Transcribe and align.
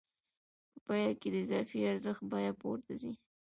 په 0.71 0.77
پایله 0.85 1.13
کې 1.19 1.29
د 1.31 1.35
اضافي 1.43 1.79
ارزښت 1.91 2.21
بیه 2.31 2.51
پورته 2.61 2.93
ځي 3.01 3.13